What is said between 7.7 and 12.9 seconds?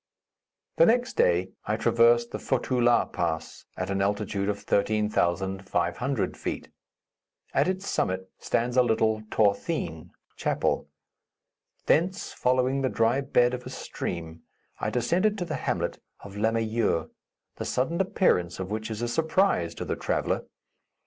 summit stands a little t'horthene (chapel). Thence, following the